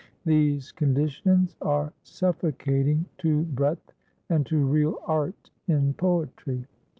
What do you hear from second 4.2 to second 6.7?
and to real art in poetry.